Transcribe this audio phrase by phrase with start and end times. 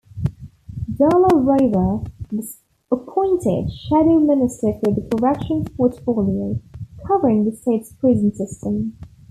[0.97, 2.57] Dalla-Riva was
[2.91, 6.59] appointed Shadow Minister for the corrections portfolio,
[7.05, 8.97] covering the state's prison system.